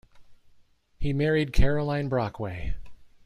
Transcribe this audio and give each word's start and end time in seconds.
He 0.97 1.13
married 1.13 1.53
Caroline 1.53 2.09
Brockway. 2.09 2.73